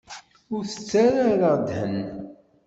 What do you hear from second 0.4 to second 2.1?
Ur s-ttarra ara ddhen.